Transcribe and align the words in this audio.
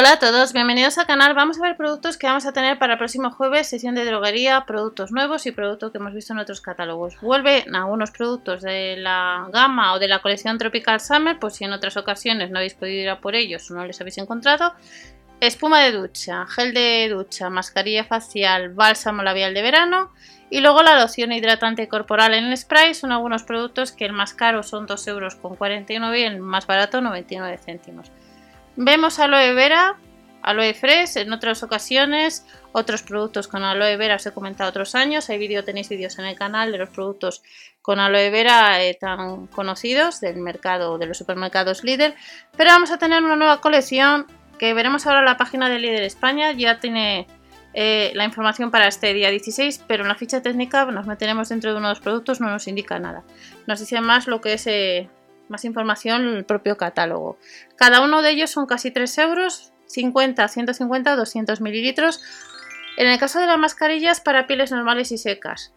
Hola 0.00 0.12
a 0.12 0.18
todos, 0.18 0.54
bienvenidos 0.54 0.96
al 0.96 1.06
canal. 1.06 1.34
Vamos 1.34 1.58
a 1.58 1.62
ver 1.62 1.76
productos 1.76 2.16
que 2.16 2.26
vamos 2.26 2.46
a 2.46 2.54
tener 2.54 2.78
para 2.78 2.94
el 2.94 2.98
próximo 2.98 3.32
jueves, 3.32 3.68
sesión 3.68 3.94
de 3.94 4.06
droguería, 4.06 4.64
productos 4.64 5.12
nuevos 5.12 5.44
y 5.44 5.52
productos 5.52 5.92
que 5.92 5.98
hemos 5.98 6.14
visto 6.14 6.32
en 6.32 6.38
otros 6.38 6.62
catálogos. 6.62 7.20
Vuelven 7.20 7.74
algunos 7.76 8.10
productos 8.10 8.62
de 8.62 8.96
la 8.96 9.46
gama 9.52 9.92
o 9.92 9.98
de 9.98 10.08
la 10.08 10.20
colección 10.20 10.56
Tropical 10.56 11.00
Summer, 11.00 11.38
pues 11.38 11.56
si 11.56 11.64
en 11.64 11.74
otras 11.74 11.98
ocasiones 11.98 12.50
no 12.50 12.56
habéis 12.56 12.72
podido 12.72 13.02
ir 13.02 13.10
a 13.10 13.20
por 13.20 13.34
ellos 13.34 13.70
o 13.70 13.74
no 13.74 13.84
les 13.84 14.00
habéis 14.00 14.16
encontrado. 14.16 14.72
Espuma 15.38 15.82
de 15.82 15.92
ducha, 15.92 16.46
gel 16.46 16.72
de 16.72 17.10
ducha, 17.10 17.50
mascarilla 17.50 18.04
facial, 18.04 18.70
bálsamo 18.70 19.22
labial 19.22 19.52
de 19.52 19.60
verano 19.60 20.14
y 20.48 20.62
luego 20.62 20.82
la 20.82 20.98
loción 20.98 21.30
hidratante 21.30 21.88
corporal 21.88 22.32
en 22.32 22.56
spray 22.56 22.94
son 22.94 23.12
algunos 23.12 23.42
productos 23.42 23.92
que 23.92 24.06
el 24.06 24.14
más 24.14 24.32
caro 24.32 24.62
son 24.62 24.88
2,49 24.88 25.08
euros 25.10 26.16
y 26.16 26.22
el 26.22 26.40
más 26.40 26.66
barato 26.66 27.02
99 27.02 27.58
céntimos. 27.58 28.10
Vemos 28.82 29.18
aloe 29.18 29.52
vera, 29.52 29.98
aloe 30.40 30.72
fresh 30.72 31.18
en 31.18 31.34
otras 31.34 31.62
ocasiones, 31.62 32.46
otros 32.72 33.02
productos 33.02 33.46
con 33.46 33.62
aloe 33.62 33.98
vera 33.98 34.16
os 34.16 34.24
he 34.24 34.32
comentado 34.32 34.70
otros 34.70 34.94
años, 34.94 35.28
hay 35.28 35.36
vídeo, 35.36 35.64
tenéis 35.64 35.90
vídeos 35.90 36.18
en 36.18 36.24
el 36.24 36.34
canal 36.34 36.72
de 36.72 36.78
los 36.78 36.88
productos 36.88 37.42
con 37.82 38.00
aloe 38.00 38.30
vera 38.30 38.82
eh, 38.82 38.96
tan 38.98 39.48
conocidos 39.48 40.22
del 40.22 40.38
mercado 40.38 40.96
de 40.96 41.04
los 41.04 41.18
supermercados 41.18 41.84
líder, 41.84 42.14
pero 42.56 42.70
vamos 42.70 42.90
a 42.90 42.96
tener 42.96 43.22
una 43.22 43.36
nueva 43.36 43.60
colección 43.60 44.26
que 44.58 44.72
veremos 44.72 45.06
ahora 45.06 45.18
en 45.18 45.26
la 45.26 45.36
página 45.36 45.68
de 45.68 45.78
líder 45.78 46.02
España, 46.02 46.52
ya 46.52 46.80
tiene 46.80 47.26
eh, 47.74 48.12
la 48.14 48.24
información 48.24 48.70
para 48.70 48.88
este 48.88 49.12
día 49.12 49.28
16, 49.28 49.84
pero 49.86 50.04
en 50.04 50.08
la 50.08 50.14
ficha 50.14 50.40
técnica 50.40 50.86
nos 50.86 51.06
meteremos 51.06 51.50
dentro 51.50 51.72
de 51.72 51.76
uno 51.76 51.88
de 51.88 51.94
los 51.96 52.00
productos, 52.02 52.40
no 52.40 52.48
nos 52.48 52.66
indica 52.66 52.98
nada. 52.98 53.24
Nos 53.66 53.78
dice 53.78 54.00
más 54.00 54.26
lo 54.26 54.40
que 54.40 54.54
es 54.54 54.66
eh, 54.66 55.10
más 55.50 55.64
información 55.64 56.22
en 56.22 56.36
el 56.36 56.44
propio 56.44 56.76
catálogo. 56.76 57.38
Cada 57.76 58.00
uno 58.00 58.22
de 58.22 58.30
ellos 58.30 58.50
son 58.50 58.66
casi 58.66 58.90
3 58.90 59.18
euros, 59.18 59.72
50, 59.86 60.48
150, 60.48 61.16
200 61.16 61.60
mililitros. 61.60 62.22
En 62.96 63.08
el 63.08 63.18
caso 63.18 63.40
de 63.40 63.46
las 63.46 63.58
mascarillas 63.58 64.20
para 64.20 64.46
pieles 64.46 64.70
normales 64.70 65.12
y 65.12 65.18
secas, 65.18 65.72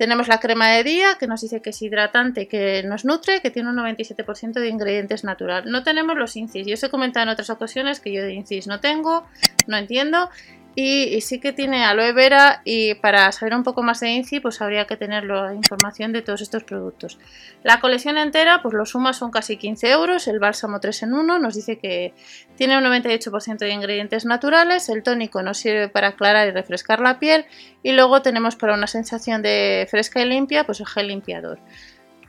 tenemos 0.00 0.28
la 0.28 0.40
crema 0.40 0.68
de 0.68 0.82
día 0.82 1.16
que 1.20 1.26
nos 1.26 1.42
dice 1.42 1.60
que 1.60 1.70
es 1.70 1.82
hidratante, 1.82 2.48
que 2.48 2.82
nos 2.84 3.04
nutre, 3.04 3.42
que 3.42 3.50
tiene 3.50 3.68
un 3.68 3.76
97% 3.76 4.52
de 4.54 4.68
ingredientes 4.68 5.24
natural. 5.24 5.70
No 5.70 5.82
tenemos 5.82 6.16
los 6.16 6.36
incis. 6.36 6.66
Yo 6.66 6.72
os 6.72 6.82
he 6.82 6.88
comentado 6.88 7.24
en 7.24 7.28
otras 7.28 7.50
ocasiones 7.50 8.00
que 8.00 8.10
yo 8.10 8.22
de 8.22 8.32
incis 8.32 8.66
no 8.66 8.80
tengo, 8.80 9.26
no 9.66 9.76
entiendo. 9.76 10.30
Y, 10.74 11.20
sí 11.20 11.40
que 11.40 11.52
tiene 11.52 11.84
aloe 11.84 12.12
vera 12.12 12.62
y 12.64 12.94
para 12.94 13.30
saber 13.32 13.54
un 13.54 13.64
poco 13.64 13.82
más 13.82 14.00
de 14.00 14.10
INCI 14.10 14.40
pues 14.40 14.62
habría 14.62 14.86
que 14.86 14.96
tener 14.96 15.24
la 15.24 15.52
información 15.54 16.12
de 16.12 16.22
todos 16.22 16.40
estos 16.40 16.62
productos. 16.64 17.18
La 17.64 17.80
colección 17.80 18.18
entera 18.18 18.62
pues 18.62 18.74
los 18.74 18.90
sumas 18.90 19.16
son 19.16 19.30
casi 19.30 19.56
15 19.56 19.90
euros, 19.90 20.28
el 20.28 20.38
bálsamo 20.38 20.80
3 20.80 21.02
en 21.04 21.14
1 21.14 21.38
nos 21.40 21.54
dice 21.54 21.78
que 21.78 22.14
tiene 22.56 22.78
un 22.78 22.84
98% 22.84 23.58
de 23.58 23.70
ingredientes 23.70 24.24
naturales, 24.24 24.88
el 24.88 25.02
tónico 25.02 25.42
nos 25.42 25.58
sirve 25.58 25.88
para 25.88 26.08
aclarar 26.08 26.46
y 26.48 26.52
refrescar 26.52 27.00
la 27.00 27.18
piel 27.18 27.46
y 27.82 27.92
luego 27.92 28.22
tenemos 28.22 28.54
para 28.54 28.74
una 28.74 28.86
sensación 28.86 29.42
de 29.42 29.88
fresca 29.90 30.22
y 30.22 30.26
limpia 30.26 30.64
pues 30.64 30.80
el 30.80 30.86
gel 30.86 31.08
limpiador 31.08 31.58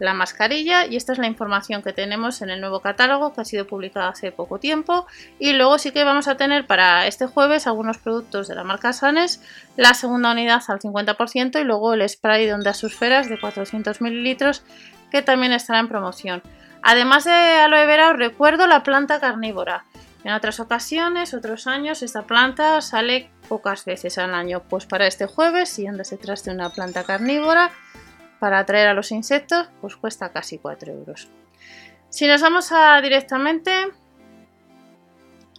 la 0.01 0.13
mascarilla 0.13 0.87
y 0.87 0.95
esta 0.95 1.13
es 1.13 1.19
la 1.19 1.27
información 1.27 1.83
que 1.83 1.93
tenemos 1.93 2.41
en 2.41 2.49
el 2.49 2.59
nuevo 2.59 2.79
catálogo 2.79 3.33
que 3.33 3.41
ha 3.41 3.45
sido 3.45 3.67
publicado 3.67 4.09
hace 4.09 4.31
poco 4.31 4.57
tiempo 4.57 5.05
y 5.37 5.53
luego 5.53 5.77
sí 5.77 5.91
que 5.91 6.03
vamos 6.03 6.27
a 6.27 6.37
tener 6.37 6.65
para 6.65 7.05
este 7.05 7.27
jueves 7.27 7.67
algunos 7.67 7.99
productos 7.99 8.47
de 8.47 8.55
la 8.55 8.63
marca 8.63 8.93
Sanes, 8.93 9.43
la 9.77 9.93
segunda 9.93 10.31
unidad 10.31 10.63
al 10.67 10.79
50% 10.79 11.61
y 11.61 11.63
luego 11.63 11.93
el 11.93 12.07
spray 12.09 12.47
de 12.47 12.53
ondas 12.53 12.77
susferas 12.77 13.29
de 13.29 13.39
400 13.39 14.01
mililitros 14.01 14.63
que 15.11 15.21
también 15.21 15.53
estará 15.53 15.79
en 15.79 15.87
promoción. 15.87 16.41
Además 16.81 17.25
de 17.25 17.31
aloe 17.31 17.85
vera 17.85 18.09
os 18.09 18.17
recuerdo 18.17 18.65
la 18.65 18.81
planta 18.81 19.19
carnívora. 19.19 19.85
En 20.23 20.33
otras 20.33 20.59
ocasiones, 20.59 21.33
otros 21.33 21.67
años, 21.67 22.03
esta 22.03 22.23
planta 22.23 22.79
sale 22.81 23.29
pocas 23.49 23.85
veces 23.85 24.17
al 24.17 24.33
año. 24.33 24.61
Pues 24.67 24.85
para 24.85 25.07
este 25.07 25.25
jueves, 25.25 25.69
si 25.69 25.87
andas 25.87 26.11
detrás 26.11 26.43
de 26.43 26.51
una 26.51 26.69
planta 26.69 27.03
carnívora, 27.03 27.71
para 28.41 28.57
atraer 28.57 28.87
a 28.87 28.95
los 28.95 29.11
insectos, 29.11 29.69
pues 29.81 29.95
cuesta 29.95 30.31
casi 30.31 30.57
4 30.57 30.91
euros. 30.91 31.29
Si 32.09 32.25
nos 32.25 32.41
vamos 32.41 32.71
directamente 33.03 33.71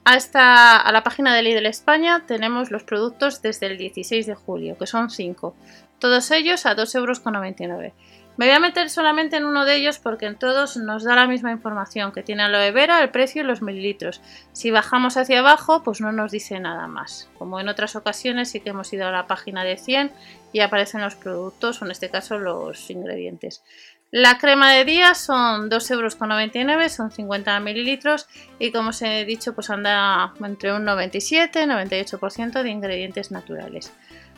a, 0.04 0.76
a 0.78 0.90
la 0.90 1.04
página 1.04 1.32
de 1.32 1.44
Lidl 1.44 1.66
España, 1.66 2.24
tenemos 2.26 2.72
los 2.72 2.82
productos 2.82 3.40
desde 3.40 3.66
el 3.66 3.78
16 3.78 4.26
de 4.26 4.34
julio, 4.34 4.76
que 4.76 4.88
son 4.88 5.10
5. 5.10 5.54
Todos 6.00 6.32
ellos 6.32 6.66
a 6.66 6.74
2,99 6.74 7.62
euros. 7.62 7.92
Me 8.36 8.46
voy 8.46 8.54
a 8.54 8.60
meter 8.60 8.88
solamente 8.88 9.36
en 9.36 9.44
uno 9.44 9.64
de 9.64 9.76
ellos 9.76 9.98
porque 9.98 10.26
en 10.26 10.38
todos 10.38 10.76
nos 10.78 11.04
da 11.04 11.14
la 11.14 11.26
misma 11.26 11.52
información, 11.52 12.12
que 12.12 12.22
tiene 12.22 12.42
aloe 12.42 12.72
vera, 12.72 13.02
el 13.02 13.10
precio 13.10 13.42
y 13.42 13.44
los 13.44 13.60
mililitros. 13.60 14.22
Si 14.52 14.70
bajamos 14.70 15.16
hacia 15.16 15.40
abajo, 15.40 15.82
pues 15.82 16.00
no 16.00 16.12
nos 16.12 16.32
dice 16.32 16.58
nada 16.58 16.86
más. 16.86 17.28
Como 17.38 17.60
en 17.60 17.68
otras 17.68 17.94
ocasiones 17.94 18.50
sí 18.50 18.60
que 18.60 18.70
hemos 18.70 18.92
ido 18.92 19.06
a 19.06 19.10
la 19.10 19.26
página 19.26 19.64
de 19.64 19.76
100 19.76 20.12
y 20.52 20.60
aparecen 20.60 21.02
los 21.02 21.14
productos, 21.14 21.82
o 21.82 21.84
en 21.84 21.90
este 21.90 22.08
caso 22.08 22.38
los 22.38 22.90
ingredientes. 22.90 23.62
La 24.14 24.36
crema 24.36 24.70
de 24.74 24.84
día 24.84 25.14
son 25.14 25.70
2,99 25.70 26.70
euros, 26.70 26.92
son 26.92 27.10
50 27.10 27.58
mililitros 27.60 28.28
y 28.58 28.70
como 28.70 28.90
os 28.90 29.00
he 29.00 29.24
dicho, 29.24 29.54
pues 29.54 29.70
anda 29.70 30.34
entre 30.44 30.74
un 30.74 30.84
97 30.84 31.62
y 31.62 31.66
98% 31.66 32.62
de 32.62 32.70
ingredientes 32.70 33.30
naturales. 33.30 33.90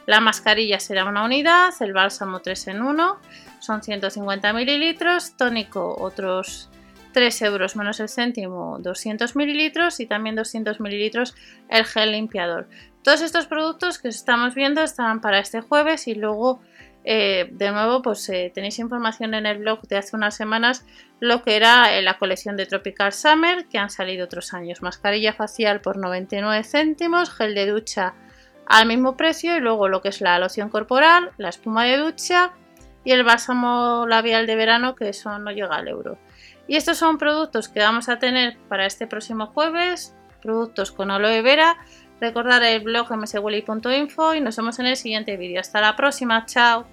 La 0.06 0.20
mascarilla 0.20 0.80
será 0.80 1.04
una 1.04 1.24
unidad, 1.24 1.72
el 1.80 1.92
bálsamo 1.92 2.40
3 2.40 2.68
en 2.68 2.82
1, 2.82 3.18
son 3.60 3.82
150 3.82 4.52
mililitros, 4.52 5.36
tónico 5.36 5.96
otros 5.98 6.68
3 7.14 7.42
euros 7.42 7.76
menos 7.76 8.00
el 8.00 8.08
céntimo 8.08 8.78
200 8.80 9.36
mililitros 9.36 10.00
y 10.00 10.06
también 10.06 10.34
200 10.34 10.80
mililitros 10.80 11.34
el 11.70 11.84
gel 11.84 12.12
limpiador. 12.12 12.68
Todos 13.02 13.22
estos 13.22 13.46
productos 13.46 13.98
que 13.98 14.08
estamos 14.08 14.54
viendo 14.54 14.82
estarán 14.82 15.20
para 15.20 15.38
este 15.38 15.60
jueves 15.60 16.08
y 16.08 16.14
luego 16.14 16.60
eh, 17.04 17.48
de 17.52 17.70
nuevo 17.70 18.02
pues 18.02 18.28
eh, 18.30 18.50
tenéis 18.54 18.78
información 18.78 19.34
en 19.34 19.46
el 19.46 19.58
blog 19.58 19.82
de 19.88 19.98
hace 19.98 20.16
unas 20.16 20.34
semanas 20.34 20.86
lo 21.20 21.42
que 21.42 21.56
era 21.56 21.94
eh, 21.94 22.02
la 22.02 22.16
colección 22.18 22.56
de 22.56 22.64
Tropical 22.64 23.12
Summer 23.12 23.66
que 23.66 23.78
han 23.78 23.90
salido 23.90 24.24
otros 24.24 24.52
años. 24.52 24.82
Mascarilla 24.82 25.32
facial 25.32 25.80
por 25.80 25.96
99 25.96 26.64
céntimos, 26.64 27.30
gel 27.30 27.54
de 27.54 27.66
ducha 27.66 28.14
al 28.66 28.86
mismo 28.86 29.16
precio 29.16 29.56
y 29.56 29.60
luego 29.60 29.88
lo 29.88 30.00
que 30.00 30.08
es 30.08 30.20
la 30.20 30.38
loción 30.38 30.68
corporal, 30.68 31.30
la 31.36 31.48
espuma 31.48 31.84
de 31.84 31.98
ducha 31.98 32.52
y 33.04 33.12
el 33.12 33.24
bálsamo 33.24 34.06
labial 34.08 34.46
de 34.46 34.56
verano 34.56 34.94
que 34.94 35.10
eso 35.10 35.38
no 35.38 35.50
llega 35.50 35.76
al 35.76 35.88
euro. 35.88 36.18
Y 36.66 36.76
estos 36.76 36.96
son 36.96 37.18
productos 37.18 37.68
que 37.68 37.80
vamos 37.80 38.08
a 38.08 38.18
tener 38.18 38.56
para 38.68 38.86
este 38.86 39.06
próximo 39.06 39.48
jueves, 39.48 40.14
productos 40.42 40.92
con 40.92 41.10
aloe 41.10 41.42
vera. 41.42 41.76
Recordar 42.20 42.62
el 42.62 42.82
blog 42.82 43.10
mswelly.info 43.10 44.34
y 44.34 44.40
nos 44.40 44.56
vemos 44.56 44.78
en 44.78 44.86
el 44.86 44.96
siguiente 44.96 45.36
vídeo. 45.36 45.60
Hasta 45.60 45.80
la 45.80 45.96
próxima, 45.96 46.46
chao. 46.46 46.86